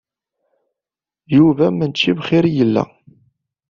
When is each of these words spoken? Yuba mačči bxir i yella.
Yuba 1.35 1.65
mačči 1.77 2.11
bxir 2.17 2.43
i 2.47 2.51
yella. 2.57 2.83